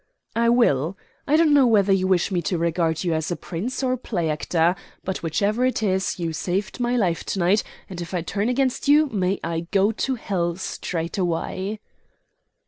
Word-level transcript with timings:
"I 0.35 0.49
will. 0.49 0.97
I 1.27 1.35
don't 1.35 1.53
know 1.53 1.67
whether 1.67 1.93
you 1.93 2.07
wish 2.07 2.31
me 2.31 2.41
to 2.49 2.57
regard 2.57 3.03
you 3.03 3.13
as 3.13 3.29
a 3.29 3.35
Prince 3.35 3.83
or 3.83 3.95
play 3.97 4.31
actor; 4.31 4.75
but, 5.03 5.21
whichever 5.21 5.63
it 5.63 5.83
is, 5.83 6.17
you 6.17 6.33
saved 6.33 6.79
my 6.79 6.95
life 6.97 7.23
to 7.25 7.37
night, 7.37 7.61
and 7.87 8.01
if 8.01 8.11
I 8.11 8.23
turn 8.23 8.49
against 8.49 8.87
you 8.87 9.05
may 9.05 9.39
I 9.43 9.67
go 9.69 9.91
to 9.91 10.15
hell 10.15 10.55
straightway." 10.55 11.77